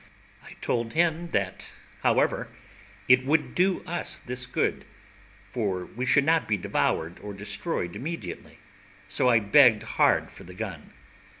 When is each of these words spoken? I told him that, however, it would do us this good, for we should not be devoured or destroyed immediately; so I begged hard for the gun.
I 0.43 0.53
told 0.61 0.93
him 0.93 1.29
that, 1.29 1.73
however, 2.01 2.47
it 3.07 3.23
would 3.23 3.53
do 3.53 3.83
us 3.83 4.17
this 4.17 4.47
good, 4.47 4.83
for 5.51 5.85
we 5.85 6.07
should 6.07 6.23
not 6.25 6.47
be 6.47 6.57
devoured 6.57 7.19
or 7.21 7.35
destroyed 7.35 7.95
immediately; 7.95 8.57
so 9.07 9.29
I 9.29 9.39
begged 9.39 9.83
hard 9.83 10.31
for 10.31 10.43
the 10.43 10.55
gun. 10.55 10.93